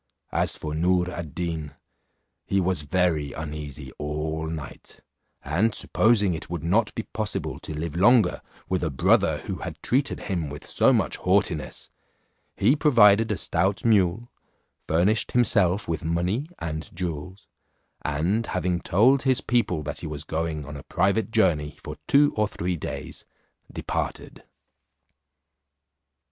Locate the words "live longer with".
7.77-8.83